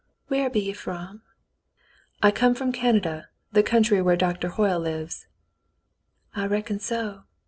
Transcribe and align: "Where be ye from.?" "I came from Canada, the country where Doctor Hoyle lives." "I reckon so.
"Where 0.29 0.49
be 0.49 0.59
ye 0.61 0.73
from.?" 0.73 1.21
"I 2.23 2.31
came 2.31 2.55
from 2.55 2.71
Canada, 2.71 3.27
the 3.51 3.61
country 3.61 4.01
where 4.01 4.15
Doctor 4.17 4.47
Hoyle 4.47 4.79
lives." 4.79 5.27
"I 6.35 6.47
reckon 6.47 6.79
so. 6.79 7.25